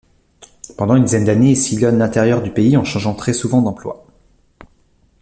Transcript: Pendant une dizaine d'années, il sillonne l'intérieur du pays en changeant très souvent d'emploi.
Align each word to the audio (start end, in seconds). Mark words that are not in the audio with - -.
Pendant 0.79 0.95
une 0.95 1.03
dizaine 1.03 1.25
d'années, 1.25 1.51
il 1.51 1.55
sillonne 1.55 1.99
l'intérieur 1.99 2.41
du 2.41 2.49
pays 2.49 2.75
en 2.75 2.83
changeant 2.83 3.13
très 3.13 3.33
souvent 3.33 3.61
d'emploi. 3.61 4.03